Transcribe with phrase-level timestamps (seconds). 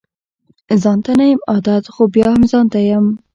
[0.81, 3.05] ځانته نه يم عادت خو بيا هم ځانته يم